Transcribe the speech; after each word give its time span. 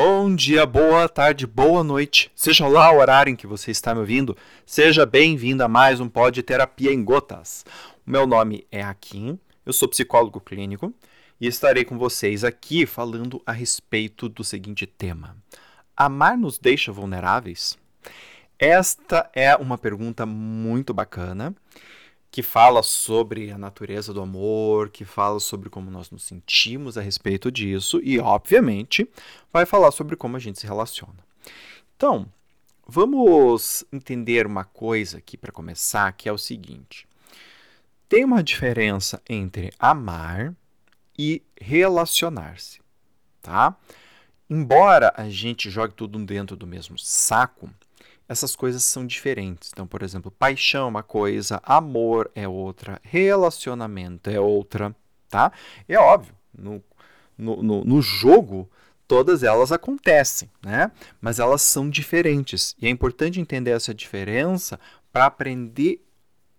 Bom 0.00 0.32
dia, 0.32 0.64
boa 0.64 1.08
tarde, 1.08 1.44
boa 1.44 1.82
noite. 1.82 2.30
Seja 2.32 2.68
lá 2.68 2.92
o 2.92 2.98
horário 2.98 3.32
em 3.32 3.34
que 3.34 3.48
você 3.48 3.72
está 3.72 3.92
me 3.92 3.98
ouvindo, 3.98 4.36
seja 4.64 5.04
bem-vindo 5.04 5.64
a 5.64 5.66
mais 5.66 5.98
um 5.98 6.08
Pod 6.08 6.40
Terapia 6.40 6.92
em 6.92 7.02
Gotas. 7.02 7.66
O 8.06 8.10
meu 8.12 8.24
nome 8.24 8.64
é 8.70 8.80
Akin, 8.80 9.36
eu 9.66 9.72
sou 9.72 9.88
psicólogo 9.88 10.40
clínico 10.40 10.94
e 11.40 11.48
estarei 11.48 11.84
com 11.84 11.98
vocês 11.98 12.44
aqui 12.44 12.86
falando 12.86 13.42
a 13.44 13.50
respeito 13.50 14.28
do 14.28 14.44
seguinte 14.44 14.86
tema: 14.86 15.36
Amar 15.96 16.38
nos 16.38 16.58
deixa 16.60 16.92
vulneráveis? 16.92 17.76
Esta 18.56 19.28
é 19.34 19.56
uma 19.56 19.76
pergunta 19.76 20.24
muito 20.24 20.94
bacana 20.94 21.52
que 22.30 22.42
fala 22.42 22.82
sobre 22.82 23.50
a 23.50 23.58
natureza 23.58 24.12
do 24.12 24.20
amor, 24.20 24.90
que 24.90 25.04
fala 25.04 25.40
sobre 25.40 25.70
como 25.70 25.90
nós 25.90 26.10
nos 26.10 26.24
sentimos 26.24 26.98
a 26.98 27.00
respeito 27.00 27.50
disso 27.50 28.00
e, 28.02 28.18
obviamente, 28.18 29.08
vai 29.52 29.64
falar 29.64 29.90
sobre 29.90 30.14
como 30.14 30.36
a 30.36 30.40
gente 30.40 30.58
se 30.58 30.66
relaciona. 30.66 31.26
Então, 31.96 32.26
vamos 32.86 33.84
entender 33.92 34.46
uma 34.46 34.64
coisa 34.64 35.18
aqui 35.18 35.36
para 35.36 35.52
começar, 35.52 36.12
que 36.12 36.28
é 36.28 36.32
o 36.32 36.38
seguinte: 36.38 37.08
tem 38.08 38.24
uma 38.24 38.42
diferença 38.42 39.22
entre 39.28 39.72
amar 39.78 40.54
e 41.18 41.42
relacionar-se, 41.60 42.80
tá? 43.42 43.76
Embora 44.50 45.12
a 45.16 45.28
gente 45.28 45.68
jogue 45.68 45.94
tudo 45.94 46.18
dentro 46.24 46.56
do 46.56 46.66
mesmo 46.66 46.98
saco, 46.98 47.68
essas 48.28 48.54
coisas 48.54 48.84
são 48.84 49.06
diferentes. 49.06 49.70
Então, 49.72 49.86
por 49.86 50.02
exemplo, 50.02 50.30
paixão 50.30 50.86
é 50.86 50.88
uma 50.88 51.02
coisa, 51.02 51.60
amor 51.64 52.30
é 52.34 52.46
outra, 52.46 53.00
relacionamento 53.02 54.28
é 54.28 54.38
outra, 54.38 54.94
tá? 55.28 55.50
É 55.88 55.98
óbvio, 55.98 56.34
no, 56.56 56.82
no, 57.36 57.62
no, 57.62 57.84
no 57.84 58.02
jogo 58.02 58.68
todas 59.06 59.42
elas 59.42 59.72
acontecem, 59.72 60.50
né? 60.62 60.92
Mas 61.20 61.38
elas 61.38 61.62
são 61.62 61.88
diferentes. 61.88 62.76
E 62.78 62.86
é 62.86 62.90
importante 62.90 63.40
entender 63.40 63.70
essa 63.70 63.94
diferença 63.94 64.78
para 65.10 65.24
aprender 65.24 66.04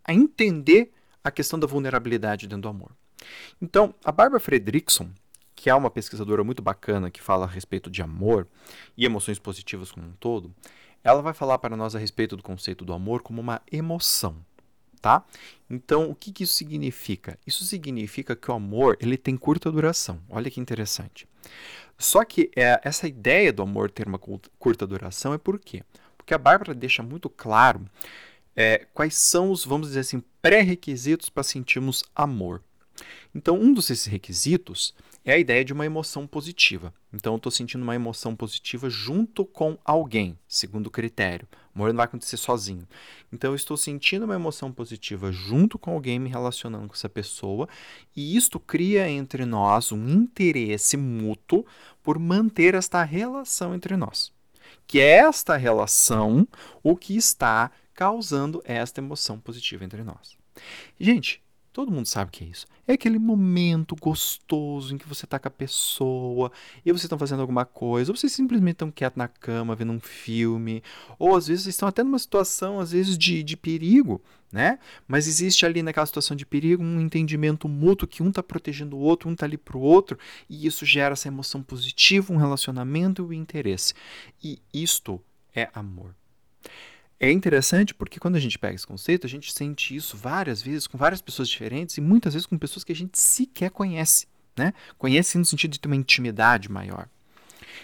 a 0.04 0.14
entender 0.14 0.92
a 1.24 1.30
questão 1.30 1.60
da 1.60 1.68
vulnerabilidade 1.68 2.48
dentro 2.48 2.64
do 2.64 2.68
amor. 2.70 2.92
Então, 3.62 3.94
a 4.04 4.12
Barbara 4.12 4.40
Fredrickson, 4.40 5.12
que 5.56 5.70
é 5.70 5.76
uma 5.76 5.92
pesquisadora 5.92 6.44
muito 6.44 6.64
bacana 6.64 7.12
que 7.12 7.22
fala 7.22 7.46
a 7.46 7.48
respeito 7.48 7.92
de 7.92 8.02
amor 8.02 8.48
e 8.98 9.06
emoções 9.06 9.38
positivas 9.38 9.92
como 9.92 10.08
um 10.08 10.14
todo, 10.14 10.52
ela 11.04 11.22
vai 11.22 11.34
falar 11.34 11.58
para 11.60 11.76
nós 11.76 11.96
a 11.96 12.00
respeito 12.00 12.36
do 12.36 12.44
conceito 12.44 12.84
do 12.84 12.94
amor 12.94 13.22
como 13.22 13.42
uma 13.42 13.62
emoção, 13.72 14.38
tá? 15.02 15.24
Então, 15.70 16.10
o 16.10 16.16
que, 16.16 16.32
que 16.32 16.44
isso 16.44 16.54
significa? 16.54 17.38
Isso 17.46 17.64
significa 17.64 18.36
que 18.36 18.52
o 18.52 18.54
amor 18.54 18.98
ele 19.00 19.18
tem 19.18 19.38
curta 19.38 19.72
duração. 19.72 20.20
Olha 20.30 20.50
que 20.52 20.60
interessante. 20.60 21.28
Só 21.98 22.24
que 22.24 22.50
é, 22.56 22.80
essa 22.84 23.08
ideia 23.08 23.52
do 23.52 23.62
amor 23.62 23.92
ter 23.92 24.08
uma 24.08 24.20
curta 24.20 24.88
duração 24.88 25.34
é 25.34 25.38
por 25.38 25.60
quê? 25.60 25.84
Porque 26.18 26.34
a 26.34 26.38
Bárbara 26.38 26.74
deixa 26.74 27.04
muito 27.04 27.30
claro 27.30 27.86
é, 28.56 28.86
quais 28.94 29.16
são 29.16 29.52
os, 29.52 29.66
vamos 29.66 29.88
dizer 29.88 30.02
assim, 30.02 30.24
pré-requisitos 30.42 31.30
para 31.30 31.44
sentirmos 31.44 32.04
amor. 32.16 32.62
Então, 33.34 33.60
um 33.60 33.74
desses 33.74 34.06
requisitos 34.06 34.94
é 35.30 35.36
a 35.36 35.40
ideia 35.40 35.64
de 35.64 35.74
uma 35.74 35.86
emoção 35.86 36.26
positiva. 36.26 36.94
Então, 37.14 37.34
eu 37.34 37.38
estou 37.38 37.52
sentindo 37.52 37.84
uma 37.84 37.96
emoção 37.96 38.36
positiva 38.36 38.90
junto 38.90 39.46
com 39.46 39.78
alguém, 39.84 40.38
segundo 40.48 40.88
o 40.88 40.92
critério. 40.92 41.48
O 41.76 41.88
não 41.88 41.94
vai 41.94 42.06
acontecer 42.06 42.38
sozinho. 42.38 42.88
Então, 43.32 43.52
eu 43.52 43.56
estou 43.56 43.78
sentindo 43.78 44.26
uma 44.26 44.36
emoção 44.36 44.72
positiva 44.72 45.32
junto 45.32 45.80
com 45.80 45.92
alguém, 45.92 46.20
me 46.20 46.30
relacionando 46.30 46.88
com 46.88 46.94
essa 46.94 47.08
pessoa, 47.08 47.70
e 48.16 48.36
isto 48.36 48.60
cria 48.60 49.10
entre 49.10 49.46
nós 49.46 49.92
um 49.92 50.10
interesse 50.10 50.98
mútuo 50.98 51.66
por 52.04 52.20
manter 52.20 52.76
esta 52.76 53.04
relação 53.04 53.74
entre 53.74 53.96
nós. 53.96 54.32
Que 54.86 55.00
é 55.00 55.18
esta 55.18 55.56
relação 55.56 56.48
o 56.84 56.96
que 56.96 57.16
está 57.16 57.72
causando 57.94 58.62
esta 58.66 59.00
emoção 59.00 59.40
positiva 59.40 59.86
entre 59.86 60.04
nós. 60.04 60.38
Gente, 61.00 61.42
Todo 61.72 61.92
mundo 61.92 62.08
sabe 62.08 62.30
o 62.30 62.32
que 62.32 62.44
é 62.44 62.48
isso. 62.48 62.66
É 62.88 62.94
aquele 62.94 63.20
momento 63.20 63.96
gostoso 63.96 64.94
em 64.94 64.98
que 64.98 65.08
você 65.08 65.26
está 65.26 65.38
com 65.38 65.48
a 65.48 65.52
pessoa 65.52 66.52
e 66.84 66.92
vocês 66.92 67.04
estão 67.04 67.20
fazendo 67.20 67.42
alguma 67.42 67.64
coisa, 67.64 68.12
ou 68.12 68.18
vocês 68.18 68.34
simplesmente 68.34 68.76
estão 68.76 68.90
quietos 68.90 69.18
na 69.18 69.28
cama, 69.28 69.76
vendo 69.76 69.92
um 69.92 70.00
filme, 70.00 70.82
ou 71.20 71.36
às 71.36 71.48
vezes 71.48 71.68
estão 71.68 71.88
até 71.88 72.04
numa 72.04 72.18
situação, 72.18 72.80
às 72.80 72.92
vezes, 72.92 73.18
de, 73.18 73.44
de 73.44 73.56
perigo, 73.56 74.20
né? 74.52 74.80
Mas 75.08 75.28
existe 75.28 75.66
ali 75.66 75.84
naquela 75.84 76.08
situação 76.08 76.36
de 76.36 76.46
perigo 76.46 76.82
um 76.84 77.00
entendimento 77.00 77.70
mútuo 77.70 78.08
que 78.08 78.24
um 78.24 78.30
está 78.30 78.42
protegendo 78.42 78.98
o 78.98 79.00
outro, 79.00 79.30
um 79.30 79.34
está 79.34 79.46
ali 79.46 79.58
para 79.58 79.78
o 79.78 79.82
outro, 79.82 80.18
e 80.50 80.66
isso 80.66 80.86
gera 80.86 81.14
essa 81.14 81.28
emoção 81.28 81.62
positiva, 81.62 82.34
um 82.34 82.38
relacionamento 82.38 83.22
e 83.22 83.26
um 83.26 83.34
interesse. 83.34 83.94
E 84.44 84.60
isto 84.74 85.22
é 85.56 85.70
amor. 85.74 86.16
É 87.20 87.30
interessante 87.30 87.94
porque 87.94 88.18
quando 88.18 88.38
a 88.38 88.40
gente 88.40 88.58
pega 88.58 88.76
esse 88.76 88.88
conceito, 88.88 89.28
a 89.28 89.30
gente 89.30 89.52
sente 89.52 89.94
isso 89.94 90.16
várias 90.16 90.62
vezes 90.62 90.88
com 90.88 90.98
várias 90.98 91.22
pessoas 91.22 91.50
diferentes 91.50 91.98
e 91.98 92.02
muitas 92.02 92.34
vezes 92.34 92.46
com 92.46 92.58
pessoas 92.58 92.86
que 92.86 92.94
a 92.94 92.96
gente 92.96 93.20
sequer 93.20 93.72
conhece, 93.72 94.26
né? 94.56 94.74
Conhece 94.98 95.38
no 95.38 95.44
sentido 95.44 95.72
de 95.72 95.82
ter 95.82 95.90
uma 95.90 95.98
intimidade 95.98 96.72
maior. 96.72 97.10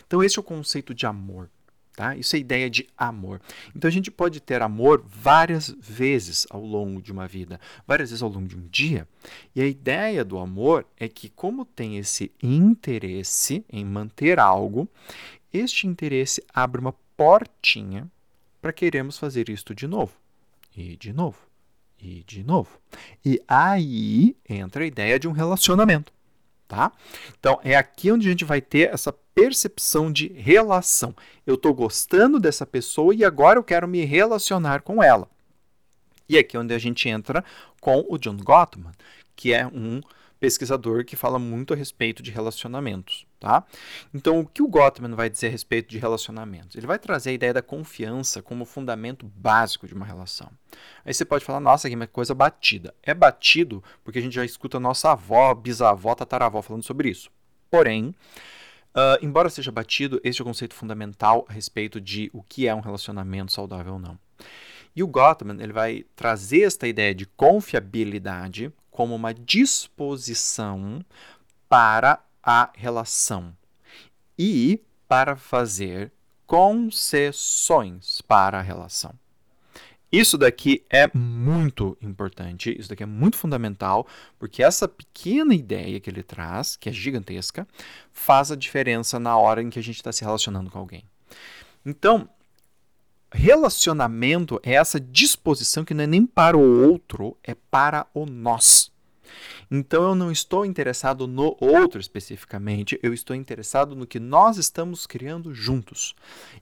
Então 0.07 0.23
esse 0.23 0.39
é 0.39 0.41
o 0.41 0.43
conceito 0.43 0.93
de 0.93 1.05
amor, 1.05 1.49
tá? 1.97 2.15
Isso 2.15 2.33
é 2.33 2.37
a 2.37 2.39
ideia 2.39 2.69
de 2.69 2.87
amor. 2.97 3.41
Então 3.75 3.89
a 3.89 3.91
gente 3.91 4.09
pode 4.09 4.39
ter 4.39 4.61
amor 4.61 5.03
várias 5.05 5.75
vezes 5.81 6.47
ao 6.49 6.63
longo 6.63 7.01
de 7.01 7.11
uma 7.11 7.27
vida, 7.27 7.59
várias 7.85 8.11
vezes 8.11 8.23
ao 8.23 8.29
longo 8.29 8.47
de 8.47 8.55
um 8.55 8.65
dia. 8.67 9.05
E 9.53 9.61
a 9.61 9.67
ideia 9.67 10.23
do 10.23 10.37
amor 10.37 10.87
é 10.97 11.09
que 11.09 11.27
como 11.27 11.65
tem 11.65 11.97
esse 11.97 12.31
interesse 12.41 13.65
em 13.69 13.83
manter 13.83 14.39
algo, 14.39 14.87
este 15.51 15.87
interesse 15.87 16.41
abre 16.53 16.79
uma 16.79 16.93
portinha 17.17 18.09
para 18.65 18.73
queremos 18.73 19.19
fazer 19.19 19.47
isto 19.47 19.75
de 19.75 19.85
novo, 19.85 20.13
e 20.75 20.97
de 20.97 21.13
novo, 21.13 21.37
e 22.01 22.23
de 22.23 22.43
novo. 22.43 22.79
E 23.23 23.39
aí 23.47 24.35
entra 24.49 24.83
a 24.83 24.87
ideia 24.87 25.19
de 25.19 25.27
um 25.27 25.31
relacionamento, 25.31 26.11
tá? 26.67 26.91
Então 27.39 27.59
é 27.63 27.75
aqui 27.75 28.11
onde 28.11 28.27
a 28.27 28.31
gente 28.31 28.43
vai 28.43 28.61
ter 28.61 28.91
essa 28.91 29.13
percepção 29.13 30.11
de 30.11 30.29
relação. 30.29 31.15
Eu 31.45 31.53
estou 31.53 31.75
gostando 31.75 32.39
dessa 32.39 32.65
pessoa 32.65 33.13
e 33.13 33.23
agora 33.23 33.59
eu 33.59 33.63
quero 33.63 33.87
me 33.87 34.03
relacionar 34.03 34.81
com 34.81 35.03
ela. 35.03 35.29
E 36.27 36.35
é 36.35 36.39
aqui 36.39 36.57
onde 36.57 36.73
a 36.73 36.79
gente 36.79 37.07
entra 37.07 37.45
com 37.79 38.03
o 38.09 38.17
John 38.17 38.37
Gottman, 38.37 38.93
que 39.35 39.53
é 39.53 39.67
um 39.67 40.01
pesquisador 40.45 41.03
que 41.03 41.15
fala 41.15 41.39
muito 41.39 41.73
a 41.73 41.75
respeito 41.75 42.21
de 42.21 42.29
relacionamentos, 42.29 43.25
tá? 43.39 43.65
Então, 44.13 44.39
o 44.39 44.45
que 44.45 44.61
o 44.61 44.67
Gottman 44.67 45.15
vai 45.15 45.27
dizer 45.27 45.47
a 45.47 45.49
respeito 45.49 45.89
de 45.89 45.97
relacionamentos? 45.97 46.75
Ele 46.75 46.85
vai 46.85 46.99
trazer 46.99 47.31
a 47.31 47.33
ideia 47.33 47.51
da 47.51 47.63
confiança 47.63 48.43
como 48.43 48.63
fundamento 48.63 49.25
básico 49.35 49.87
de 49.87 49.95
uma 49.95 50.05
relação. 50.05 50.51
Aí 51.03 51.11
você 51.11 51.25
pode 51.25 51.43
falar, 51.43 51.59
nossa, 51.59 51.89
que 51.89 52.07
coisa 52.07 52.35
batida. 52.35 52.93
É 53.01 53.11
batido 53.11 53.83
porque 54.03 54.19
a 54.19 54.21
gente 54.21 54.35
já 54.35 54.45
escuta 54.45 54.79
nossa 54.79 55.13
avó, 55.13 55.51
bisavó, 55.55 56.13
tataravó 56.13 56.61
falando 56.61 56.83
sobre 56.83 57.09
isso. 57.09 57.31
Porém, 57.71 58.13
Uh, 58.95 59.19
embora 59.21 59.49
seja 59.49 59.73
batido, 59.73 60.21
este 60.23 60.41
é 60.41 60.43
o 60.43 60.45
conceito 60.45 60.73
fundamental 60.73 61.45
a 61.49 61.51
respeito 61.51 61.99
de 61.99 62.29
o 62.31 62.41
que 62.41 62.65
é 62.65 62.73
um 62.73 62.79
relacionamento 62.79 63.51
saudável 63.51 63.95
ou 63.95 63.99
não. 63.99 64.17
E 64.95 65.03
o 65.03 65.07
Gottman 65.07 65.61
ele 65.61 65.73
vai 65.73 66.05
trazer 66.15 66.61
esta 66.61 66.87
ideia 66.87 67.13
de 67.13 67.25
confiabilidade 67.25 68.71
como 68.95 69.13
uma 69.13 69.33
disposição 69.33 71.03
para 71.67 72.23
a 72.41 72.69
relação 72.73 73.53
e 74.39 74.81
para 75.05 75.35
fazer 75.35 76.13
concessões 76.47 78.21
para 78.21 78.57
a 78.57 78.61
relação. 78.61 79.13
Isso 80.09 80.37
daqui 80.37 80.81
é 80.89 81.11
muito 81.13 81.97
importante, 82.01 82.73
isso 82.79 82.87
daqui 82.87 83.03
é 83.03 83.05
muito 83.05 83.35
fundamental, 83.35 84.07
porque 84.39 84.63
essa 84.63 84.87
pequena 84.87 85.53
ideia 85.53 85.99
que 85.99 86.09
ele 86.09 86.23
traz, 86.23 86.77
que 86.77 86.87
é 86.87 86.93
gigantesca, 86.93 87.67
faz 88.13 88.49
a 88.49 88.55
diferença 88.55 89.19
na 89.19 89.37
hora 89.37 89.61
em 89.61 89.69
que 89.69 89.77
a 89.77 89.83
gente 89.83 89.97
está 89.97 90.13
se 90.13 90.23
relacionando 90.23 90.71
com 90.71 90.79
alguém. 90.79 91.03
Então, 91.85 92.29
relacionamento 93.35 94.59
é 94.63 94.73
essa 94.73 94.99
disposição 94.99 95.83
que 95.83 95.93
não 95.93 96.03
é 96.03 96.07
nem 96.07 96.25
para 96.25 96.57
o 96.57 96.87
outro, 96.87 97.37
é 97.43 97.53
para 97.53 98.07
o 98.13 98.25
nós. 98.25 98.91
Então 99.69 100.03
eu 100.03 100.15
não 100.15 100.31
estou 100.31 100.65
interessado 100.65 101.27
no 101.27 101.57
outro 101.59 101.99
especificamente, 101.99 102.99
eu 103.01 103.13
estou 103.13 103.35
interessado 103.35 103.95
no 103.95 104.05
que 104.05 104.19
nós 104.19 104.57
estamos 104.57 105.05
criando 105.07 105.53
juntos. 105.53 106.15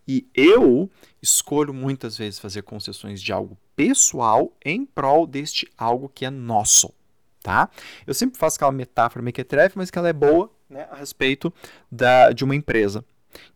E 0.08 0.28
eu 0.34 0.90
escolho 1.22 1.74
muitas 1.74 2.18
vezes 2.18 2.40
fazer 2.40 2.64
concessões 2.64 3.22
de 3.22 3.32
algo 3.32 3.58
pessoal 3.76 4.52
em 4.64 4.86
prol 4.86 5.28
deste 5.28 5.70
algo 5.78 6.10
que 6.10 6.26
é 6.26 6.30
nosso. 6.30 6.94
Tá? 7.42 7.70
Eu 8.08 8.14
sempre 8.14 8.40
faço 8.40 8.56
aquela 8.56 8.72
metáfora 8.72 9.22
mequetrefe, 9.22 9.78
mas 9.78 9.92
que 9.92 10.00
ela 10.00 10.08
é 10.08 10.14
boa 10.14 10.50
né, 10.70 10.88
a 10.90 10.96
respeito 10.96 11.54
da, 11.92 12.32
de 12.32 12.44
uma 12.44 12.56
empresa. 12.56 13.04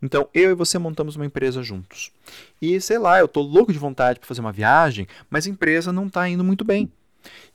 Então, 0.01 0.27
eu 0.33 0.51
e 0.51 0.55
você 0.55 0.77
montamos 0.77 1.15
uma 1.15 1.25
empresa 1.25 1.63
juntos. 1.63 2.11
E 2.61 2.79
sei 2.81 2.97
lá, 2.97 3.19
eu 3.19 3.27
tô 3.27 3.41
louco 3.41 3.73
de 3.73 3.79
vontade 3.79 4.19
para 4.19 4.27
fazer 4.27 4.41
uma 4.41 4.51
viagem, 4.51 5.07
mas 5.29 5.45
a 5.45 5.49
empresa 5.49 5.91
não 5.91 6.07
está 6.07 6.27
indo 6.27 6.43
muito 6.43 6.63
bem. 6.63 6.91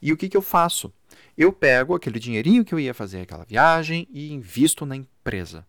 E 0.01 0.11
o 0.11 0.17
que, 0.17 0.29
que 0.29 0.37
eu 0.37 0.41
faço? 0.41 0.93
Eu 1.37 1.51
pego 1.51 1.95
aquele 1.95 2.19
dinheirinho 2.19 2.63
que 2.63 2.73
eu 2.73 2.79
ia 2.79 2.93
fazer 2.93 3.21
aquela 3.21 3.45
viagem 3.45 4.07
e 4.11 4.31
invisto 4.31 4.85
na 4.85 4.95
empresa. 4.95 5.65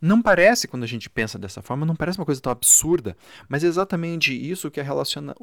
Não 0.00 0.20
parece, 0.22 0.68
quando 0.68 0.84
a 0.84 0.86
gente 0.86 1.08
pensa 1.08 1.38
dessa 1.38 1.62
forma, 1.62 1.86
não 1.86 1.96
parece 1.96 2.18
uma 2.18 2.24
coisa 2.24 2.40
tão 2.40 2.52
absurda, 2.52 3.16
mas 3.48 3.64
é 3.64 3.66
exatamente 3.66 4.32
isso 4.32 4.70
que 4.70 4.80
relaciona, 4.80 5.34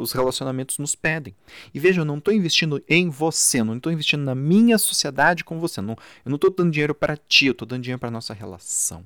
os 0.00 0.12
relacionamentos 0.12 0.78
nos 0.78 0.94
pedem. 0.94 1.34
E 1.72 1.78
veja, 1.78 2.00
eu 2.00 2.04
não 2.04 2.18
estou 2.18 2.32
investindo 2.32 2.82
em 2.88 3.10
você, 3.10 3.62
não 3.62 3.76
estou 3.76 3.92
investindo 3.92 4.22
na 4.22 4.34
minha 4.34 4.78
sociedade 4.78 5.44
com 5.44 5.58
você, 5.58 5.80
não, 5.80 5.96
eu 6.24 6.30
não 6.30 6.36
estou 6.36 6.50
dando 6.50 6.70
dinheiro 6.70 6.94
para 6.94 7.16
ti, 7.16 7.46
eu 7.46 7.52
estou 7.52 7.66
dando 7.66 7.82
dinheiro 7.82 7.98
para 7.98 8.08
a 8.08 8.12
nossa 8.12 8.32
relação. 8.32 9.04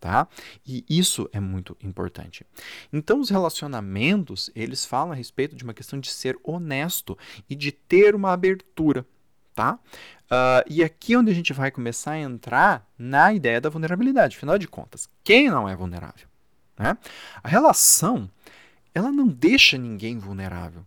Tá? 0.00 0.26
E 0.66 0.82
isso 0.88 1.28
é 1.30 1.38
muito 1.38 1.76
importante. 1.82 2.46
Então, 2.90 3.20
os 3.20 3.28
relacionamentos, 3.28 4.50
eles 4.54 4.86
falam 4.86 5.12
a 5.12 5.14
respeito 5.14 5.54
de 5.54 5.62
uma 5.62 5.74
questão 5.74 6.00
de 6.00 6.08
ser 6.08 6.38
honesto 6.42 7.18
e 7.50 7.54
de 7.54 7.70
ter 7.70 8.14
uma 8.14 8.32
abertura 8.32 9.06
tá? 9.54 9.78
Uh, 10.24 10.64
e 10.68 10.82
aqui 10.82 11.12
é 11.12 11.18
onde 11.18 11.30
a 11.30 11.34
gente 11.34 11.52
vai 11.52 11.70
começar 11.70 12.12
a 12.12 12.18
entrar 12.18 12.88
na 12.98 13.32
ideia 13.32 13.60
da 13.60 13.68
vulnerabilidade. 13.68 14.36
Afinal 14.36 14.56
de 14.56 14.66
contas, 14.66 15.08
quem 15.22 15.50
não 15.50 15.68
é 15.68 15.76
vulnerável? 15.76 16.28
Né? 16.78 16.96
A 17.42 17.48
relação, 17.48 18.30
ela 18.94 19.12
não 19.12 19.28
deixa 19.28 19.76
ninguém 19.76 20.18
vulnerável. 20.18 20.86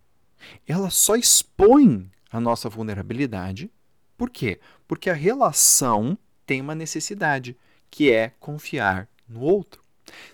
Ela 0.67 0.89
só 0.89 1.15
expõe 1.15 2.09
a 2.31 2.39
nossa 2.39 2.67
vulnerabilidade. 2.67 3.69
Por 4.17 4.29
quê? 4.29 4.59
Porque 4.87 5.09
a 5.09 5.13
relação 5.13 6.17
tem 6.45 6.59
uma 6.59 6.73
necessidade, 6.73 7.55
que 7.93 8.11
é 8.11 8.31
confiar 8.39 9.07
no 9.29 9.41
outro. 9.41 9.83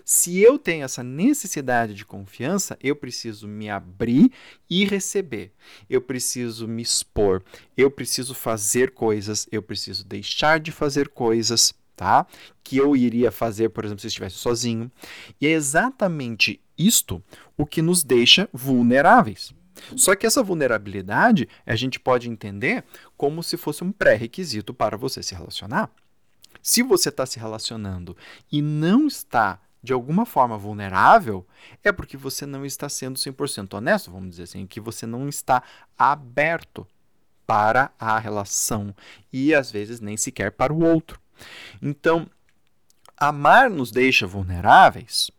Se 0.02 0.38
eu 0.38 0.58
tenho 0.58 0.82
essa 0.82 1.02
necessidade 1.02 1.92
de 1.92 2.06
confiança, 2.06 2.74
eu 2.82 2.96
preciso 2.96 3.46
me 3.46 3.68
abrir 3.68 4.32
e 4.68 4.86
receber. 4.86 5.52
Eu 5.88 6.00
preciso 6.00 6.66
me 6.66 6.80
expor. 6.80 7.42
Eu 7.76 7.90
preciso 7.90 8.34
fazer 8.34 8.92
coisas. 8.92 9.46
Eu 9.52 9.62
preciso 9.62 10.06
deixar 10.06 10.58
de 10.58 10.72
fazer 10.72 11.10
coisas, 11.10 11.74
tá? 11.94 12.26
Que 12.64 12.78
eu 12.78 12.96
iria 12.96 13.30
fazer, 13.30 13.68
por 13.68 13.84
exemplo, 13.84 14.00
se 14.00 14.06
estivesse 14.06 14.36
sozinho. 14.36 14.90
E 15.38 15.46
é 15.46 15.50
exatamente 15.50 16.62
isto 16.78 17.22
o 17.58 17.66
que 17.66 17.82
nos 17.82 18.02
deixa 18.02 18.48
vulneráveis. 18.54 19.52
Só 19.96 20.16
que 20.16 20.26
essa 20.26 20.42
vulnerabilidade 20.42 21.46
a 21.66 21.76
gente 21.76 22.00
pode 22.00 22.26
entender 22.26 22.84
como 23.18 23.42
se 23.42 23.58
fosse 23.58 23.84
um 23.84 23.92
pré-requisito 23.92 24.72
para 24.72 24.96
você 24.96 25.22
se 25.22 25.34
relacionar. 25.34 25.90
Se 26.62 26.82
você 26.82 27.08
está 27.08 27.24
se 27.26 27.38
relacionando 27.38 28.16
e 28.50 28.60
não 28.60 29.06
está 29.06 29.58
de 29.82 29.92
alguma 29.92 30.26
forma 30.26 30.58
vulnerável, 30.58 31.46
é 31.82 31.90
porque 31.90 32.16
você 32.16 32.44
não 32.44 32.66
está 32.66 32.88
sendo 32.88 33.18
100% 33.18 33.74
honesto, 33.74 34.10
vamos 34.10 34.30
dizer 34.30 34.42
assim, 34.42 34.66
que 34.66 34.80
você 34.80 35.06
não 35.06 35.28
está 35.28 35.62
aberto 35.98 36.86
para 37.46 37.90
a 37.98 38.18
relação 38.18 38.94
e 39.32 39.54
às 39.54 39.70
vezes 39.70 40.00
nem 40.00 40.16
sequer 40.16 40.52
para 40.52 40.72
o 40.72 40.84
outro. 40.84 41.20
Então, 41.80 42.28
amar 43.16 43.70
nos 43.70 43.90
deixa 43.90 44.26
vulneráveis. 44.26 45.30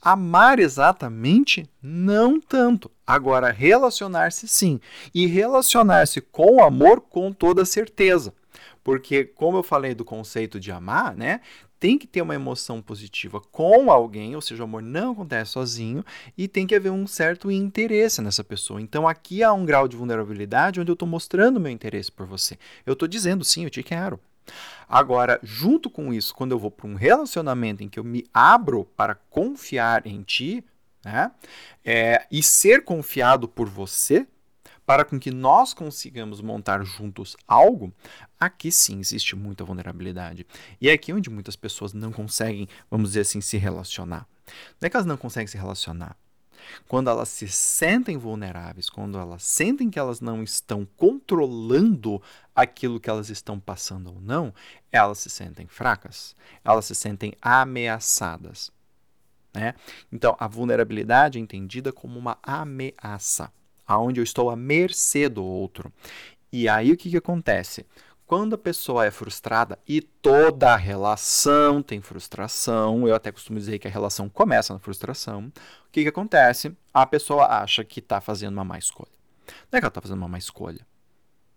Amar 0.00 0.58
exatamente 0.58 1.70
não 1.80 2.40
tanto. 2.40 2.90
Agora, 3.06 3.52
relacionar-se 3.52 4.48
sim. 4.48 4.80
E 5.14 5.26
relacionar-se 5.26 6.20
com 6.20 6.60
amor 6.60 7.00
com 7.02 7.32
toda 7.32 7.64
certeza. 7.64 8.34
Porque, 8.84 9.24
como 9.24 9.56
eu 9.56 9.62
falei 9.62 9.94
do 9.94 10.04
conceito 10.04 10.58
de 10.58 10.72
amar, 10.72 11.16
né? 11.16 11.40
Tem 11.78 11.98
que 11.98 12.06
ter 12.06 12.22
uma 12.22 12.34
emoção 12.34 12.80
positiva 12.80 13.40
com 13.40 13.90
alguém, 13.90 14.36
ou 14.36 14.40
seja, 14.40 14.62
o 14.62 14.64
amor 14.64 14.82
não 14.82 15.12
acontece 15.12 15.52
sozinho, 15.52 16.04
e 16.38 16.46
tem 16.46 16.66
que 16.66 16.76
haver 16.76 16.92
um 16.92 17.06
certo 17.06 17.50
interesse 17.50 18.22
nessa 18.22 18.44
pessoa. 18.44 18.80
Então 18.80 19.08
aqui 19.08 19.42
há 19.42 19.52
um 19.52 19.64
grau 19.64 19.88
de 19.88 19.96
vulnerabilidade 19.96 20.80
onde 20.80 20.90
eu 20.90 20.94
estou 20.94 21.08
mostrando 21.08 21.58
meu 21.58 21.72
interesse 21.72 22.10
por 22.10 22.24
você. 22.24 22.56
Eu 22.86 22.92
estou 22.92 23.08
dizendo, 23.08 23.44
sim, 23.44 23.64
eu 23.64 23.70
te 23.70 23.82
quero. 23.82 24.20
Agora, 24.88 25.40
junto 25.42 25.88
com 25.88 26.12
isso, 26.12 26.34
quando 26.34 26.52
eu 26.52 26.58
vou 26.58 26.70
para 26.70 26.86
um 26.86 26.94
relacionamento 26.94 27.82
em 27.82 27.88
que 27.88 27.98
eu 27.98 28.04
me 28.04 28.26
abro 28.32 28.84
para 28.96 29.14
confiar 29.14 30.06
em 30.06 30.22
ti, 30.22 30.64
né, 31.04 31.32
é, 31.84 32.26
e 32.30 32.42
ser 32.42 32.84
confiado 32.84 33.48
por 33.48 33.68
você, 33.68 34.26
para 34.84 35.04
com 35.04 35.18
que 35.18 35.30
nós 35.30 35.72
consigamos 35.72 36.40
montar 36.40 36.84
juntos 36.84 37.36
algo, 37.46 37.92
aqui 38.38 38.72
sim 38.72 38.98
existe 38.98 39.36
muita 39.36 39.64
vulnerabilidade. 39.64 40.46
E 40.80 40.88
é 40.88 40.92
aqui 40.92 41.12
onde 41.12 41.30
muitas 41.30 41.56
pessoas 41.56 41.92
não 41.92 42.12
conseguem, 42.12 42.68
vamos 42.90 43.10
dizer 43.10 43.20
assim, 43.20 43.40
se 43.40 43.56
relacionar. 43.56 44.26
Não 44.80 44.86
é 44.86 44.90
que 44.90 44.96
elas 44.96 45.06
não 45.06 45.16
conseguem 45.16 45.46
se 45.46 45.56
relacionar. 45.56 46.16
Quando 46.86 47.10
elas 47.10 47.28
se 47.28 47.48
sentem 47.48 48.16
vulneráveis, 48.16 48.88
quando 48.88 49.18
elas 49.18 49.42
sentem 49.42 49.90
que 49.90 49.98
elas 49.98 50.20
não 50.20 50.42
estão 50.42 50.86
controlando 50.96 52.22
aquilo 52.54 53.00
que 53.00 53.10
elas 53.10 53.30
estão 53.30 53.58
passando 53.58 54.14
ou 54.14 54.20
não, 54.20 54.54
elas 54.90 55.18
se 55.18 55.30
sentem 55.30 55.66
fracas, 55.66 56.36
elas 56.64 56.84
se 56.84 56.94
sentem 56.94 57.32
ameaçadas. 57.40 58.70
Né? 59.52 59.74
Então, 60.10 60.36
a 60.38 60.46
vulnerabilidade 60.46 61.38
é 61.38 61.40
entendida 61.40 61.92
como 61.92 62.18
uma 62.18 62.38
ameaça 62.42 63.52
aonde 63.86 64.20
eu 64.20 64.24
estou 64.24 64.50
à 64.50 64.56
mercê 64.56 65.28
do 65.28 65.44
outro. 65.44 65.92
E 66.52 66.68
aí 66.68 66.92
o 66.92 66.96
que, 66.96 67.10
que 67.10 67.16
acontece? 67.16 67.86
Quando 68.26 68.54
a 68.54 68.58
pessoa 68.58 69.04
é 69.04 69.10
frustrada, 69.10 69.78
e 69.86 70.00
toda 70.00 70.74
relação 70.74 71.82
tem 71.82 72.00
frustração, 72.00 73.06
eu 73.06 73.14
até 73.14 73.30
costumo 73.30 73.58
dizer 73.58 73.78
que 73.78 73.86
a 73.86 73.90
relação 73.90 74.26
começa 74.28 74.72
na 74.72 74.78
frustração, 74.78 75.52
o 75.86 75.90
que, 75.92 76.02
que 76.02 76.08
acontece? 76.08 76.74
A 76.94 77.04
pessoa 77.04 77.46
acha 77.46 77.84
que 77.84 78.00
está 78.00 78.22
fazendo 78.22 78.54
uma 78.54 78.64
má 78.64 78.78
escolha. 78.78 79.12
Não 79.70 79.76
é 79.76 79.80
que 79.80 79.84
ela 79.84 79.88
está 79.88 80.00
fazendo 80.00 80.18
uma 80.18 80.28
má 80.28 80.38
escolha, 80.38 80.86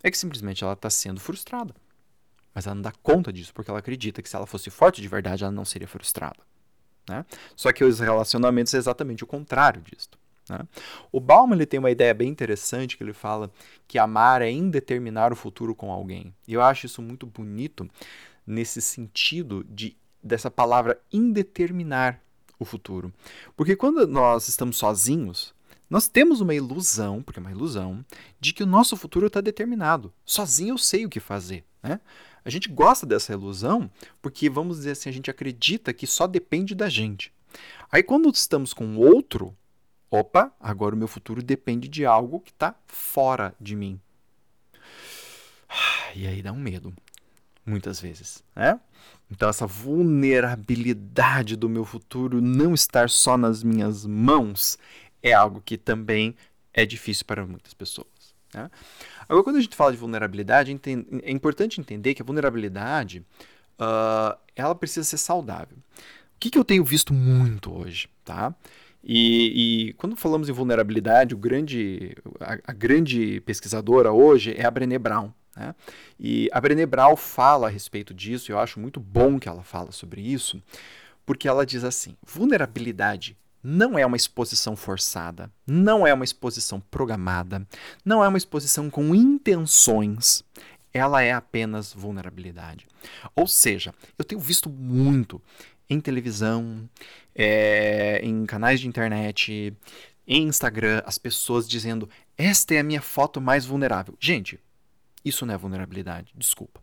é 0.04 0.12
que 0.12 0.18
simplesmente 0.18 0.63
ela 0.63 0.74
está 0.74 0.89
sendo 0.89 1.21
frustrada. 1.21 1.74
Mas 2.54 2.66
ela 2.66 2.75
não 2.75 2.81
dá 2.81 2.92
conta 3.04 3.31
disso, 3.31 3.54
porque 3.54 3.69
ela 3.69 3.80
acredita 3.80 4.21
que 4.21 4.30
se 4.30 4.36
ela 4.36 4.45
fosse 4.45 4.69
forte 4.69 5.01
de 5.01 5.07
verdade, 5.07 5.44
ela 5.44 5.51
não 5.51 5.66
seria 5.66 5.88
frustrada. 5.88 6.39
Né? 7.07 7.25
Só 7.56 7.71
que 7.71 7.83
os 7.83 8.00
relacionamentos 8.00 8.74
é 8.74 8.78
exatamente 8.78 9.24
o 9.24 9.28
contrário 9.28 9.81
disso. 9.81 10.10
Né? 10.50 10.59
O 11.12 11.19
Bauman 11.19 11.56
ele 11.56 11.65
tem 11.65 11.80
uma 11.80 11.92
ideia 11.92 12.13
bem 12.13 12.30
interessante 12.30 12.97
que 12.97 13.03
ele 13.03 13.13
fala 13.13 13.51
que 13.88 13.97
amar 13.97 14.42
é 14.42 14.51
indeterminar 14.51 15.31
o 15.33 15.36
futuro 15.36 15.74
com 15.75 15.92
alguém. 15.92 16.33
E 16.47 16.53
eu 16.53 16.62
acho 16.62 16.86
isso 16.86 17.01
muito 17.01 17.25
bonito 17.25 17.89
nesse 18.45 18.81
sentido 18.81 19.63
de 19.63 19.97
dessa 20.21 20.50
palavra 20.50 21.00
indeterminar 21.13 22.19
o 22.59 22.65
futuro. 22.65 23.13
Porque 23.56 23.75
quando 23.75 24.07
nós 24.07 24.47
estamos 24.47 24.77
sozinhos, 24.77 25.53
nós 25.88 26.07
temos 26.07 26.42
uma 26.42 26.56
ilusão, 26.56 27.21
porque 27.21 27.39
é 27.39 27.42
uma 27.42 27.51
ilusão, 27.51 28.03
de 28.39 28.51
que 28.51 28.63
o 28.63 28.68
nosso 28.68 28.97
futuro 28.97 29.27
está 29.27 29.39
determinado. 29.39 30.12
Sozinho 30.25 30.74
eu 30.74 30.77
sei 30.80 31.06
o 31.06 31.09
que 31.09 31.19
fazer. 31.19 31.63
Né? 31.83 32.00
A 32.44 32.50
gente 32.50 32.69
gosta 32.69 33.06
dessa 33.06 33.33
ilusão 33.33 33.89
porque, 34.21 34.50
vamos 34.50 34.77
dizer 34.77 34.92
assim, 34.92 35.09
a 35.09 35.13
gente 35.13 35.30
acredita 35.30 35.94
que 35.94 36.07
só 36.07 36.25
depende 36.25 36.74
da 36.74 36.89
gente. 36.89 37.31
Aí, 37.92 38.01
quando 38.01 38.30
estamos 38.30 38.74
com 38.74 38.97
outro, 38.97 39.56
Opa, 40.18 40.50
agora 40.62 40.95
o 40.95 40.98
meu 40.98 41.10
futuro 41.10 41.44
depende 41.44 41.90
de 41.90 42.06
algo 42.06 42.40
que 42.40 42.52
está 42.52 42.74
fora 42.88 43.54
de 43.60 43.76
mim. 43.76 44.00
E 46.16 46.26
aí 46.26 46.42
dá 46.42 46.54
um 46.54 46.60
medo, 46.60 46.94
muitas 47.66 48.00
vezes, 48.00 48.42
né? 48.56 48.80
Então 49.30 49.50
essa 49.50 49.68
vulnerabilidade 49.68 51.57
do 51.57 51.68
meu 51.68 51.84
futuro 51.84 52.42
não 52.42 52.74
estar 52.74 53.10
só 53.10 53.36
nas 53.36 53.62
minhas 53.62 54.06
mãos 54.06 54.78
é 55.22 55.34
algo 55.34 55.62
que 55.62 55.78
também 55.78 56.34
é 56.74 56.86
difícil 56.86 57.26
para 57.26 57.45
muitas 57.45 57.74
pessoas. 57.74 58.07
Né? 58.54 58.72
Agora, 59.28 59.44
quando 59.44 59.57
a 59.57 59.62
gente 59.62 59.76
fala 59.76 59.92
de 59.92 59.98
vulnerabilidade, 59.98 60.80
é 61.24 61.31
importante 61.31 61.81
entender 61.81 62.14
que 62.14 62.22
a 62.22 62.26
vulnerabilidade 62.26 63.19
uh, 63.78 64.40
ela 64.56 64.76
precisa 64.76 65.04
ser 65.04 65.18
saudável. 65.18 65.78
O 65.78 66.40
que, 66.40 66.50
que 66.50 66.57
eu 66.57 66.64
tenho 66.64 66.86
visto 66.86 67.14
muito 67.14 67.74
hoje, 67.74 68.07
tá? 68.24 68.56
E, 69.06 69.90
e, 69.90 69.94
quando 69.94 70.16
falamos 70.16 70.50
em 70.50 70.52
vulnerabilidade, 70.52 71.35
grande, 71.35 72.18
a, 72.40 72.57
a, 72.66 72.74
grande 72.74 73.40
pesquisadora 73.42 74.12
hoje 74.12 74.56
é 74.57 74.66
a 74.66 74.71
Brené 74.71 74.97
Brown. 74.97 75.31
Né? 75.56 75.76
E 76.19 76.50
a 76.52 76.59
Brené 76.59 76.88
Brown 76.88 77.16
fala 77.16 77.68
a 77.68 77.69
respeito 77.69 78.16
disso, 78.16 78.50
e 78.50 78.54
eu 78.54 78.57
acho 78.57 78.80
muito 78.80 79.00
bom 79.00 79.40
que 79.40 79.47
ela 79.47 79.62
fala 79.62 79.92
sobre 79.92 80.21
isso, 80.21 80.59
porque 81.24 81.47
ela 81.47 81.68
diz 81.68 81.83
assim: 81.83 82.18
vulnerabilidade 82.26 83.38
não 83.64 83.97
é 83.97 84.04
uma 84.06 84.18
exposição 84.18 84.76
forçada, 84.76 85.52
não 85.68 86.06
é 86.06 86.14
uma 86.14 86.26
exposição 86.26 86.80
programada, 86.80 87.66
não 88.04 88.24
é 88.24 88.28
uma 88.28 88.38
exposição 88.40 88.90
com 88.90 89.14
intenções, 89.14 90.44
ela 90.92 91.21
é 91.21 91.31
apenas 91.31 91.94
vulnerabilidade. 91.94 92.88
Ou 93.35 93.47
seja, 93.47 93.94
eu 94.18 94.26
tenho 94.26 94.40
visto 94.40 94.69
muito 94.69 95.42
em 95.89 95.99
televisão, 95.99 96.89
é, 97.33 98.19
em 98.23 98.45
canais 98.45 98.80
de 98.80 98.87
internet, 98.87 99.73
em 100.27 100.47
Instagram, 100.47 101.01
as 101.06 101.18
pessoas 101.18 101.68
dizendo: 101.68 102.09
esta 102.37 102.73
é 102.73 102.80
a 102.80 102.83
minha 102.83 103.01
foto 103.01 103.39
mais 103.39 103.65
vulnerável. 103.65 104.15
Gente, 104.19 104.59
isso 105.23 105.45
não 105.45 105.54
é 105.54 105.57
vulnerabilidade, 105.57 106.33
desculpa. 106.35 106.81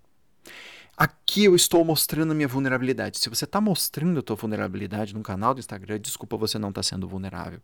Aqui 0.97 1.45
eu 1.45 1.57
estou 1.57 1.85
mostrando 1.85 2.33
a 2.33 2.35
minha 2.35 2.47
vulnerabilidade. 2.47 3.19
Se 3.19 3.29
você 3.29 3.45
está 3.45 3.61
mostrando 3.61 4.21
a 4.21 4.23
tua 4.23 4.37
vulnerabilidade 4.37 5.15
no 5.15 5.23
canal 5.23 5.55
do 5.55 5.61
Instagram, 5.61 5.99
desculpa, 5.99 6.37
você 6.37 6.59
não 6.59 6.69
está 6.69 6.83
sendo 6.83 7.09
vulnerável. 7.09 7.61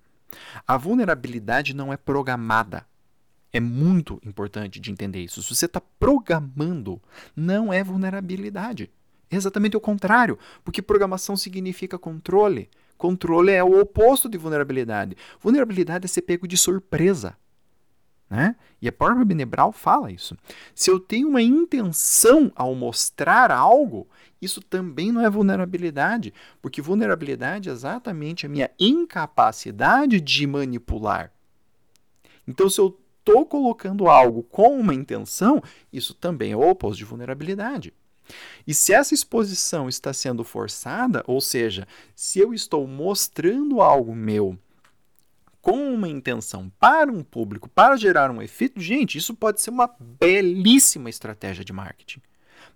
A 0.66 0.76
vulnerabilidade 0.76 1.74
não 1.74 1.92
é 1.92 1.96
programada. 1.96 2.86
É 3.52 3.60
muito 3.60 4.20
importante 4.24 4.80
de 4.80 4.90
entender 4.90 5.22
isso. 5.22 5.42
Se 5.42 5.54
você 5.54 5.66
está 5.66 5.80
programando, 5.80 7.00
não 7.34 7.72
é 7.72 7.82
vulnerabilidade. 7.82 8.90
É 9.30 9.36
exatamente 9.36 9.76
o 9.76 9.80
contrário, 9.80 10.38
porque 10.64 10.80
programação 10.80 11.36
significa 11.36 11.98
controle. 11.98 12.68
Controle 12.96 13.52
é 13.52 13.62
o 13.62 13.80
oposto 13.80 14.28
de 14.28 14.38
vulnerabilidade. 14.38 15.16
Vulnerabilidade 15.40 16.04
é 16.04 16.08
ser 16.08 16.22
pego 16.22 16.48
de 16.48 16.56
surpresa. 16.56 17.36
Né? 18.28 18.56
E 18.82 18.88
a 18.88 18.92
própria 18.92 19.24
Benebral 19.24 19.72
fala 19.72 20.10
isso. 20.10 20.36
Se 20.74 20.90
eu 20.90 21.00
tenho 21.00 21.28
uma 21.28 21.40
intenção 21.40 22.52
ao 22.54 22.74
mostrar 22.74 23.50
algo, 23.50 24.06
isso 24.40 24.60
também 24.60 25.10
não 25.10 25.24
é 25.24 25.30
vulnerabilidade, 25.30 26.34
porque 26.60 26.82
vulnerabilidade 26.82 27.68
é 27.68 27.72
exatamente 27.72 28.44
a 28.44 28.48
minha 28.48 28.70
incapacidade 28.78 30.20
de 30.20 30.46
manipular. 30.46 31.32
Então, 32.46 32.68
se 32.68 32.80
eu 32.80 32.98
estou 33.18 33.46
colocando 33.46 34.08
algo 34.08 34.42
com 34.42 34.78
uma 34.78 34.94
intenção, 34.94 35.62
isso 35.92 36.14
também 36.14 36.52
é 36.52 36.56
o 36.56 36.68
oposto 36.68 36.98
de 36.98 37.04
vulnerabilidade. 37.04 37.92
E 38.66 38.74
se 38.74 38.92
essa 38.92 39.14
exposição 39.14 39.88
está 39.88 40.12
sendo 40.12 40.44
forçada, 40.44 41.22
ou 41.26 41.40
seja, 41.40 41.86
se 42.14 42.38
eu 42.38 42.52
estou 42.52 42.86
mostrando 42.86 43.80
algo 43.80 44.14
meu 44.14 44.58
com 45.60 45.92
uma 45.92 46.08
intenção 46.08 46.70
para 46.78 47.10
um 47.10 47.22
público, 47.22 47.68
para 47.68 47.96
gerar 47.96 48.30
um 48.30 48.40
efeito, 48.40 48.80
gente, 48.80 49.18
isso 49.18 49.34
pode 49.34 49.60
ser 49.60 49.70
uma 49.70 49.90
belíssima 50.00 51.10
estratégia 51.10 51.64
de 51.64 51.72
marketing, 51.72 52.22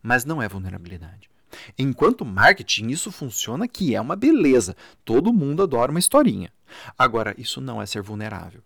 mas 0.03 0.25
não 0.25 0.43
é 0.43 0.49
vulnerabilidade. 0.49 1.31
Enquanto 1.79 2.25
marketing, 2.25 2.89
isso 2.89 3.13
funciona 3.13 3.69
que 3.69 3.95
é 3.95 4.01
uma 4.01 4.17
beleza. 4.17 4.77
Todo 5.05 5.33
mundo 5.33 5.63
adora 5.63 5.91
uma 5.91 5.99
historinha. 5.99 6.53
Agora, 6.99 7.35
isso 7.39 7.61
não 7.61 7.81
é 7.81 7.87
ser 7.87 8.03
vulnerável. 8.03 8.63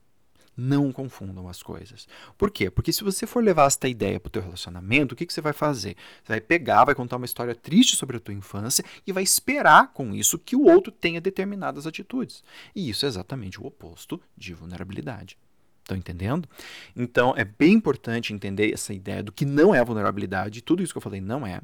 Não 0.56 0.90
confundam 0.90 1.48
as 1.48 1.62
coisas. 1.62 2.08
Por 2.38 2.50
quê? 2.50 2.70
Porque 2.70 2.92
se 2.92 3.04
você 3.04 3.26
for 3.26 3.44
levar 3.44 3.66
esta 3.66 3.86
ideia 3.88 4.18
para 4.18 4.28
o 4.28 4.32
teu 4.32 4.42
relacionamento, 4.42 5.12
o 5.12 5.16
que, 5.16 5.26
que 5.26 5.32
você 5.32 5.40
vai 5.40 5.52
fazer? 5.52 5.96
Você 6.22 6.32
vai 6.32 6.40
pegar, 6.40 6.84
vai 6.84 6.94
contar 6.94 7.16
uma 7.16 7.26
história 7.26 7.54
triste 7.54 7.94
sobre 7.94 8.16
a 8.16 8.20
tua 8.20 8.32
infância 8.32 8.84
e 9.06 9.12
vai 9.12 9.22
esperar 9.22 9.92
com 9.92 10.14
isso 10.14 10.38
que 10.38 10.56
o 10.56 10.64
outro 10.64 10.90
tenha 10.90 11.20
determinadas 11.20 11.86
atitudes. 11.86 12.42
E 12.74 12.88
isso 12.88 13.04
é 13.04 13.08
exatamente 13.08 13.60
o 13.60 13.66
oposto 13.66 14.20
de 14.36 14.54
vulnerabilidade. 14.54 15.36
Estão 15.82 15.96
entendendo? 15.96 16.48
Então 16.96 17.32
é 17.36 17.44
bem 17.44 17.74
importante 17.74 18.32
entender 18.32 18.72
essa 18.72 18.92
ideia 18.92 19.22
do 19.22 19.30
que 19.30 19.44
não 19.44 19.74
é 19.74 19.84
vulnerabilidade. 19.84 20.62
Tudo 20.62 20.82
isso 20.82 20.92
que 20.92 20.98
eu 20.98 21.02
falei 21.02 21.20
não 21.20 21.46
é. 21.46 21.60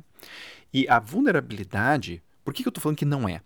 E 0.72 0.86
a 0.88 1.00
vulnerabilidade 1.00 2.22
por 2.44 2.52
que, 2.52 2.62
que 2.62 2.68
eu 2.68 2.70
estou 2.70 2.82
falando 2.82 2.98
que 2.98 3.04
não 3.04 3.28
é? 3.28 3.40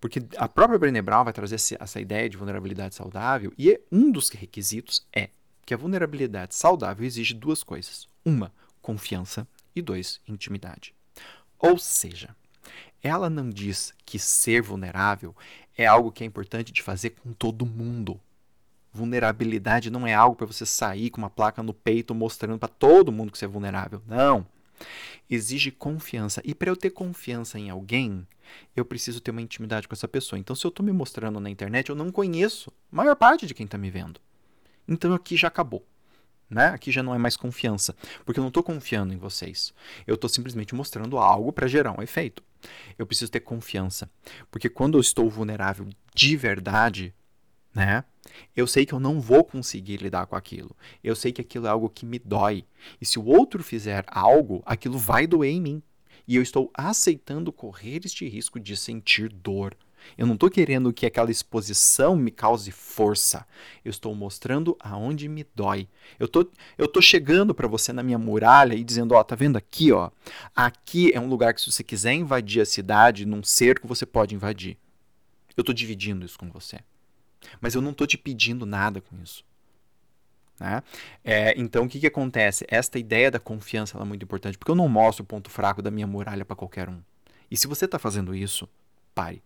Porque 0.00 0.22
a 0.36 0.48
própria 0.48 0.78
Brené 0.78 1.00
Brown 1.00 1.24
vai 1.24 1.32
trazer 1.32 1.56
essa 1.56 2.00
ideia 2.00 2.28
de 2.28 2.36
vulnerabilidade 2.36 2.94
saudável 2.94 3.52
e 3.58 3.80
um 3.90 4.10
dos 4.10 4.28
requisitos 4.28 5.06
é 5.14 5.30
que 5.64 5.72
a 5.72 5.76
vulnerabilidade 5.76 6.54
saudável 6.54 7.06
exige 7.06 7.34
duas 7.34 7.62
coisas. 7.62 8.08
Uma, 8.24 8.52
confiança 8.80 9.46
e 9.74 9.80
dois, 9.80 10.20
intimidade. 10.26 10.94
Ou 11.58 11.78
seja, 11.78 12.34
ela 13.02 13.30
não 13.30 13.48
diz 13.48 13.94
que 14.04 14.18
ser 14.18 14.60
vulnerável 14.60 15.34
é 15.76 15.86
algo 15.86 16.12
que 16.12 16.22
é 16.22 16.26
importante 16.26 16.72
de 16.72 16.82
fazer 16.82 17.10
com 17.10 17.32
todo 17.32 17.64
mundo. 17.64 18.20
Vulnerabilidade 18.92 19.90
não 19.90 20.06
é 20.06 20.12
algo 20.12 20.36
para 20.36 20.46
você 20.46 20.66
sair 20.66 21.08
com 21.08 21.22
uma 21.22 21.30
placa 21.30 21.62
no 21.62 21.72
peito 21.72 22.14
mostrando 22.14 22.58
para 22.58 22.68
todo 22.68 23.12
mundo 23.12 23.32
que 23.32 23.38
você 23.38 23.46
é 23.46 23.48
vulnerável. 23.48 24.02
Não 24.06 24.46
exige 25.28 25.70
confiança. 25.70 26.40
E 26.44 26.54
para 26.54 26.70
eu 26.70 26.76
ter 26.76 26.90
confiança 26.90 27.58
em 27.58 27.70
alguém, 27.70 28.26
eu 28.76 28.84
preciso 28.84 29.20
ter 29.20 29.30
uma 29.30 29.42
intimidade 29.42 29.88
com 29.88 29.94
essa 29.94 30.08
pessoa. 30.08 30.38
Então, 30.38 30.54
se 30.54 30.64
eu 30.64 30.68
estou 30.68 30.84
me 30.84 30.92
mostrando 30.92 31.40
na 31.40 31.50
internet, 31.50 31.88
eu 31.88 31.96
não 31.96 32.10
conheço 32.10 32.72
a 32.92 32.96
maior 32.96 33.16
parte 33.16 33.46
de 33.46 33.54
quem 33.54 33.66
está 33.66 33.78
me 33.78 33.90
vendo. 33.90 34.20
Então, 34.86 35.12
aqui 35.14 35.36
já 35.36 35.48
acabou. 35.48 35.86
Né? 36.50 36.66
Aqui 36.66 36.92
já 36.92 37.02
não 37.02 37.14
é 37.14 37.18
mais 37.18 37.34
confiança, 37.34 37.96
porque 38.26 38.38
eu 38.38 38.42
não 38.42 38.48
estou 38.48 38.62
confiando 38.62 39.14
em 39.14 39.16
vocês. 39.16 39.72
Eu 40.06 40.16
estou 40.16 40.28
simplesmente 40.28 40.74
mostrando 40.74 41.16
algo 41.16 41.50
para 41.50 41.66
gerar 41.66 41.98
um 41.98 42.02
efeito. 42.02 42.42
Eu 42.98 43.06
preciso 43.06 43.30
ter 43.30 43.40
confiança, 43.40 44.10
porque 44.50 44.68
quando 44.68 44.98
eu 44.98 45.00
estou 45.00 45.30
vulnerável 45.30 45.88
de 46.14 46.36
verdade, 46.36 47.14
né? 47.74 48.04
Eu 48.54 48.66
sei 48.66 48.86
que 48.86 48.92
eu 48.92 49.00
não 49.00 49.20
vou 49.20 49.44
conseguir 49.44 49.98
lidar 49.98 50.26
com 50.26 50.36
aquilo. 50.36 50.76
Eu 51.02 51.14
sei 51.16 51.32
que 51.32 51.40
aquilo 51.40 51.66
é 51.66 51.70
algo 51.70 51.88
que 51.88 52.06
me 52.06 52.18
dói. 52.18 52.64
E 53.00 53.06
se 53.06 53.18
o 53.18 53.24
outro 53.24 53.62
fizer 53.62 54.04
algo, 54.08 54.62
aquilo 54.64 54.98
vai 54.98 55.26
doer 55.26 55.50
em 55.50 55.60
mim. 55.60 55.82
E 56.26 56.36
eu 56.36 56.42
estou 56.42 56.70
aceitando 56.74 57.52
correr 57.52 58.00
este 58.04 58.28
risco 58.28 58.60
de 58.60 58.76
sentir 58.76 59.28
dor. 59.28 59.76
Eu 60.16 60.26
não 60.26 60.34
estou 60.34 60.50
querendo 60.50 60.92
que 60.92 61.06
aquela 61.06 61.30
exposição 61.30 62.16
me 62.16 62.30
cause 62.30 62.70
força. 62.70 63.46
Eu 63.84 63.90
estou 63.90 64.14
mostrando 64.14 64.76
aonde 64.80 65.28
me 65.28 65.46
dói. 65.54 65.88
Eu 66.18 66.28
tô, 66.28 66.48
eu 66.76 66.88
tô 66.88 67.00
chegando 67.00 67.54
para 67.54 67.68
você 67.68 67.92
na 67.92 68.02
minha 68.02 68.18
muralha 68.18 68.74
e 68.74 68.84
dizendo, 68.84 69.14
ó, 69.14 69.22
tá 69.22 69.34
vendo 69.34 69.56
aqui, 69.56 69.92
ó? 69.92 70.10
Aqui 70.54 71.12
é 71.14 71.20
um 71.20 71.28
lugar 71.28 71.54
que 71.54 71.60
se 71.60 71.70
você 71.70 71.84
quiser 71.84 72.14
invadir 72.14 72.62
a 72.62 72.66
cidade, 72.66 73.26
num 73.26 73.42
cerco 73.42 73.86
você 73.86 74.04
pode 74.04 74.34
invadir. 74.34 74.76
Eu 75.56 75.62
estou 75.62 75.74
dividindo 75.74 76.24
isso 76.26 76.38
com 76.38 76.50
você. 76.50 76.78
Mas 77.60 77.74
eu 77.74 77.80
não 77.80 77.90
estou 77.90 78.06
te 78.06 78.16
pedindo 78.18 78.66
nada 78.66 79.00
com 79.00 79.16
isso. 79.22 79.44
Né? 80.58 80.82
É, 81.24 81.54
então, 81.56 81.84
o 81.84 81.88
que, 81.88 81.98
que 81.98 82.06
acontece? 82.06 82.64
Esta 82.68 82.98
ideia 82.98 83.30
da 83.30 83.40
confiança 83.40 83.98
é 83.98 84.04
muito 84.04 84.22
importante, 84.22 84.56
porque 84.56 84.70
eu 84.70 84.76
não 84.76 84.88
mostro 84.88 85.24
o 85.24 85.26
ponto 85.26 85.50
fraco 85.50 85.82
da 85.82 85.90
minha 85.90 86.06
muralha 86.06 86.44
para 86.44 86.56
qualquer 86.56 86.88
um. 86.88 87.00
E 87.50 87.56
se 87.56 87.66
você 87.66 87.84
está 87.84 87.98
fazendo 87.98 88.34
isso, 88.34 88.68
pare. 89.14 89.42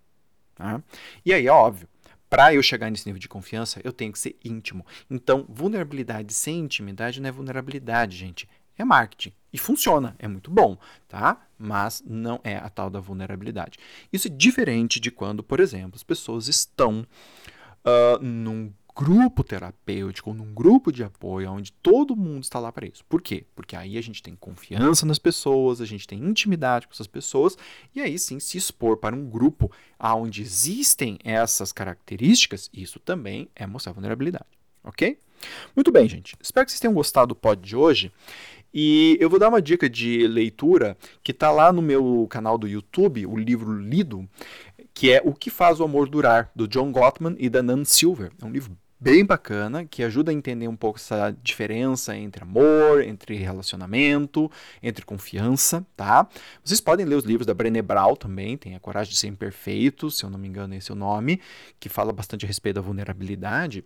Tá? 0.55 0.83
E 1.25 1.33
aí, 1.33 1.47
é 1.47 1.53
óbvio, 1.53 1.89
para 2.29 2.53
eu 2.53 2.63
chegar 2.63 2.91
nesse 2.91 3.07
nível 3.07 3.21
de 3.21 3.29
confiança, 3.29 3.81
eu 3.85 3.93
tenho 3.93 4.13
que 4.13 4.19
ser 4.19 4.37
íntimo. 4.45 4.85
Então, 5.09 5.45
vulnerabilidade 5.49 6.35
sem 6.35 6.59
intimidade 6.59 7.21
não 7.21 7.29
é 7.29 7.33
vulnerabilidade, 7.33 8.17
gente. 8.17 8.49
É 8.79 8.85
marketing. 8.85 9.33
E 9.53 9.59
funciona, 9.59 10.15
é 10.19 10.29
muito 10.29 10.51
bom, 10.51 10.77
tá? 11.09 11.47
Mas 11.59 12.03
não 12.07 12.41
é 12.45 12.57
a 12.57 12.69
tal 12.69 12.91
da 12.91 13.01
vulnerabilidade. 13.01 13.79
Isso 14.13 14.29
é 14.29 14.31
diferente 14.31 15.01
de 15.01 15.11
quando, 15.11 15.43
por 15.43 15.61
exemplo, 15.61 15.93
as 15.95 16.03
pessoas 16.03 16.47
estão 16.47 17.07
uh, 17.87 18.23
num 18.23 18.73
grupo 18.97 19.45
terapêutico, 19.45 20.33
num 20.33 20.55
grupo 20.55 20.91
de 20.91 21.05
apoio, 21.05 21.51
onde 21.51 21.71
todo 21.71 22.17
mundo 22.17 22.45
está 22.45 22.59
lá 22.59 22.73
para 22.73 22.87
isso. 22.87 23.05
Por 23.05 23.21
quê? 23.21 23.45
Porque 23.55 23.77
aí 23.77 23.99
a 23.99 24.01
gente 24.01 24.23
tem 24.23 24.35
confiança 24.35 25.05
nas 25.05 25.19
pessoas, 25.19 25.83
a 25.83 25.85
gente 25.85 26.07
tem 26.07 26.19
intimidade 26.19 26.87
com 26.87 26.95
essas 26.95 27.07
pessoas, 27.07 27.59
e 27.95 28.01
aí 28.01 28.19
sim 28.19 28.41
se 28.41 28.57
expor 28.57 28.97
para 28.97 29.15
um 29.15 29.29
grupo 29.29 29.71
onde 30.01 30.41
existem 30.41 31.19
essas 31.23 31.73
características, 31.73 32.71
isso 32.73 32.99
também 32.99 33.51
é 33.55 33.67
mostrar 33.67 33.93
vulnerabilidade. 33.93 34.47
Ok? 34.83 35.19
Muito 35.75 35.93
bem, 35.93 36.09
gente. 36.09 36.35
Espero 36.41 36.65
que 36.65 36.73
vocês 36.73 36.81
tenham 36.81 36.95
gostado 36.95 37.29
do 37.29 37.37
pod 37.37 37.61
de 37.61 37.77
hoje. 37.77 38.11
E 38.73 39.17
eu 39.21 39.31
vou 39.31 39.39
dar 39.39 39.49
uma 39.49 39.63
dica 39.63 39.89
de 39.89 40.27
leitura 40.27 40.97
que 41.23 41.33
está 41.33 41.51
lá 41.51 41.73
no 41.73 41.81
meu 41.81 42.27
canal 42.29 42.59
do 42.59 42.69
YouTube, 42.69 43.25
o 43.25 43.37
livro 43.37 43.73
lido, 43.73 44.29
que 44.97 45.13
é 45.13 45.21
O 45.23 45.35
que 45.35 45.51
faz 45.51 45.79
o 45.79 45.85
amor 45.85 46.09
durar, 46.09 46.51
do 46.57 46.67
John 46.67 46.91
Gottman 46.91 47.37
e 47.39 47.51
da 47.51 47.63
Nan 47.63 47.85
Silver. 47.85 48.33
É 48.41 48.47
um 48.47 48.51
livro 48.51 48.75
bem 48.99 49.27
bacana 49.27 49.85
que 49.85 50.03
ajuda 50.03 50.31
a 50.31 50.35
entender 50.35 50.69
um 50.69 50.75
pouco 50.75 50.99
essa 50.99 51.37
diferença 51.43 52.17
entre 52.17 52.43
amor, 52.43 53.03
entre 53.03 53.37
relacionamento, 53.37 54.51
entre 54.83 55.05
confiança, 55.05 55.87
tá? 55.95 56.27
Vocês 56.65 56.81
podem 56.81 57.05
ler 57.05 57.15
os 57.15 57.25
livros 57.25 57.47
da 57.47 57.53
Brené 57.53 57.83
Brown 57.83 58.17
também, 58.17 58.57
tem 58.57 58.75
A 58.75 58.81
Coragem 58.81 59.13
de 59.13 59.19
Ser 59.19 59.27
Imperfeito, 59.27 60.11
se 60.11 60.25
eu 60.25 60.31
não 60.31 60.39
me 60.39 60.49
engano 60.49 60.75
esse 60.75 60.91
é 60.91 60.95
o 60.95 60.97
nome, 60.97 61.43
que 61.79 61.91
fala 61.91 62.11
bastante 62.11 62.47
a 62.47 62.49
respeito 62.49 62.77
da 62.77 62.81
vulnerabilidade. 62.81 63.85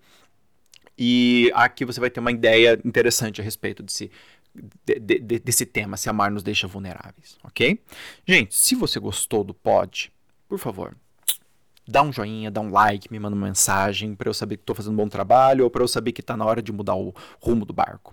E 0.96 1.50
aqui 1.56 1.84
você 1.84 1.98
vai 1.98 2.08
ter 2.08 2.20
uma 2.20 2.30
ideia 2.30 2.80
interessante 2.84 3.40
a 3.40 3.44
respeito 3.44 3.82
desse, 3.82 4.12
de, 4.84 5.18
de, 5.18 5.38
desse 5.40 5.66
tema, 5.66 5.96
se 5.96 6.08
amar 6.08 6.30
nos 6.30 6.44
deixa 6.44 6.68
vulneráveis, 6.68 7.36
ok? 7.42 7.82
Gente, 8.24 8.54
se 8.54 8.76
você 8.76 9.00
gostou 9.00 9.42
do 9.42 9.52
pod, 9.52 10.12
por 10.50 10.59
favor, 10.59 10.95
dá 11.87 12.02
um 12.02 12.12
joinha, 12.12 12.50
dá 12.50 12.61
um 12.61 12.73
like, 12.73 13.11
me 13.11 13.19
manda 13.21 13.37
uma 13.37 13.47
mensagem 13.47 14.16
para 14.16 14.28
eu 14.28 14.35
saber 14.35 14.57
que 14.57 14.64
estou 14.64 14.75
fazendo 14.75 14.95
um 14.95 14.97
bom 14.97 15.09
trabalho 15.09 15.62
ou 15.62 15.71
para 15.71 15.83
eu 15.83 15.88
saber 15.88 16.11
que 16.11 16.21
está 16.21 16.37
na 16.37 16.45
hora 16.45 16.61
de 16.61 16.73
mudar 16.73 16.97
o 16.97 17.14
rumo 17.40 17.64
do 17.64 17.73
barco. 17.73 18.12